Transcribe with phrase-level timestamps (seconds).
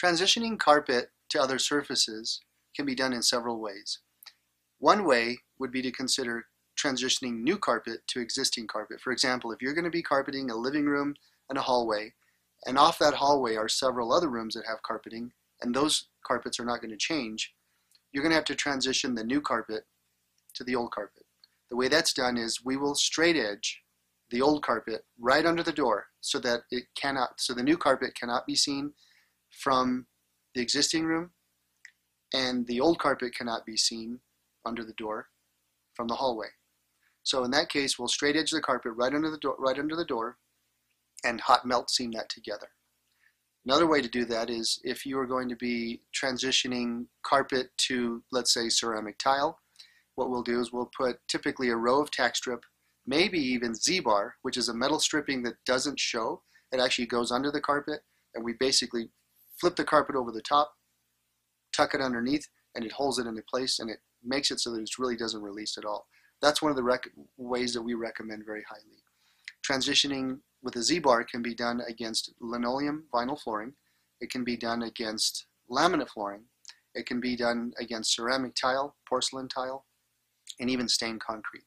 [0.00, 2.40] Transitioning carpet to other surfaces
[2.74, 4.00] can be done in several ways.
[4.78, 6.46] One way would be to consider
[6.78, 9.00] transitioning new carpet to existing carpet.
[9.00, 11.14] For example, if you're going to be carpeting a living room
[11.48, 12.12] and a hallway,
[12.66, 15.32] and off that hallway are several other rooms that have carpeting,
[15.62, 17.54] and those carpets are not going to change,
[18.12, 19.84] you're going to have to transition the new carpet
[20.54, 21.24] to the old carpet.
[21.70, 23.82] The way that's done is we will straight edge
[24.30, 28.14] the old carpet right under the door so that it cannot, so the new carpet
[28.14, 28.92] cannot be seen
[29.56, 30.06] from
[30.54, 31.30] the existing room
[32.32, 34.20] and the old carpet cannot be seen
[34.64, 35.28] under the door
[35.94, 36.48] from the hallway.
[37.22, 39.96] So in that case, we'll straight edge the carpet right under the door, right under
[39.96, 40.38] the door,
[41.24, 42.68] and hot melt seam that together.
[43.64, 48.22] Another way to do that is if you are going to be transitioning carpet to,
[48.30, 49.58] let's say, ceramic tile,
[50.14, 52.64] what we'll do is we'll put typically a row of tack strip,
[53.06, 56.42] maybe even Z-bar, which is a metal stripping that doesn't show.
[56.70, 58.00] It actually goes under the carpet,
[58.34, 59.10] and we basically
[59.60, 60.74] flip the carpet over the top,
[61.74, 64.82] tuck it underneath, and it holds it into place, and it makes it so that
[64.82, 66.06] it really doesn't release at all.
[66.42, 67.00] That's one of the
[67.38, 69.02] ways that we recommend very highly.
[69.66, 73.74] Transitioning with a Z-bar can be done against linoleum vinyl flooring.
[74.20, 76.44] It can be done against laminate flooring.
[76.94, 79.84] It can be done against ceramic tile, porcelain tile,
[80.60, 81.64] and even stained concrete.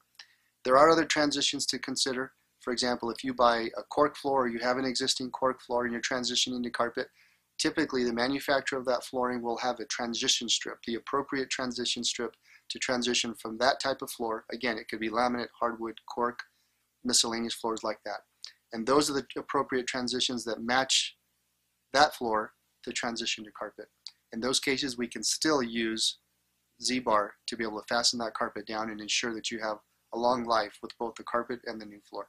[0.65, 2.33] There are other transitions to consider.
[2.61, 5.85] For example, if you buy a cork floor or you have an existing cork floor
[5.85, 7.07] and you're transitioning to carpet,
[7.59, 12.35] typically the manufacturer of that flooring will have a transition strip, the appropriate transition strip
[12.69, 14.45] to transition from that type of floor.
[14.51, 16.39] Again, it could be laminate, hardwood, cork,
[17.03, 18.21] miscellaneous floors like that.
[18.71, 21.15] And those are the appropriate transitions that match
[21.93, 23.87] that floor to transition to carpet.
[24.31, 26.19] In those cases, we can still use
[26.81, 29.77] Z-bar to be able to fasten that carpet down and ensure that you have
[30.13, 32.27] a long life with both the carpet and the new floor.